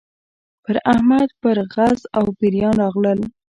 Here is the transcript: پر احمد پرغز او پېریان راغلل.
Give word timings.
پر 0.63 0.75
احمد 0.93 1.29
پرغز 1.41 1.99
او 2.17 2.25
پېریان 2.39 2.75
راغلل. 2.83 3.19